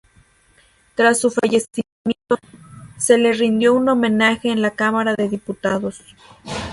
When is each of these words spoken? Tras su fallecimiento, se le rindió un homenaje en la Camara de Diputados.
Tras 0.95 1.19
su 1.19 1.29
fallecimiento, 1.29 2.39
se 2.97 3.19
le 3.19 3.33
rindió 3.33 3.75
un 3.75 3.87
homenaje 3.87 4.49
en 4.49 4.63
la 4.63 4.71
Camara 4.71 5.13
de 5.13 5.29
Diputados. 5.29 6.01